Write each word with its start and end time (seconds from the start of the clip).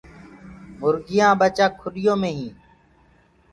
موُرگيآ 0.79 1.27
ڀچآ 1.39 1.65
کُڏيو 1.79 2.13
مي 2.21 2.31
هينٚ۔ 2.37 2.55